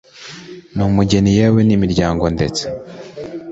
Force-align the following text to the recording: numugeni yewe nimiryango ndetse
numugeni 0.75 1.31
yewe 1.39 1.59
nimiryango 1.67 2.25
ndetse 2.35 2.63